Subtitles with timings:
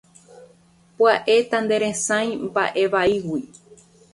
[0.97, 3.41] Pya'e tanderesarái mba'e vaígui.